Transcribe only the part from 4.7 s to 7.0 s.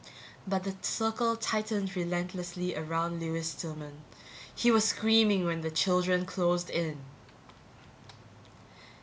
was screaming when the children closed in.